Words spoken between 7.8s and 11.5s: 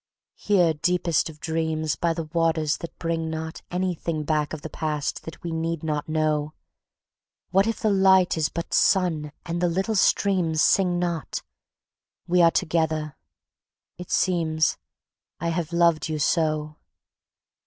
the light is but sun and the little streams sing not,